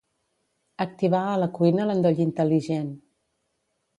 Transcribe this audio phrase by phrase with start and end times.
[0.85, 2.91] Activar a la cuina l'endoll intel·ligent.